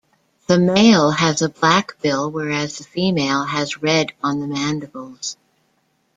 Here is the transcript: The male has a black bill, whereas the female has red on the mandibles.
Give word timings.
The 0.47 0.57
male 0.57 1.11
has 1.11 1.43
a 1.43 1.49
black 1.49 2.01
bill, 2.01 2.31
whereas 2.31 2.79
the 2.79 2.83
female 2.83 3.43
has 3.45 3.83
red 3.83 4.13
on 4.23 4.39
the 4.39 4.47
mandibles. 4.47 5.37